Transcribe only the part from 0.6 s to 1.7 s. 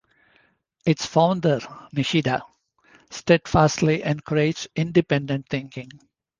Its founder,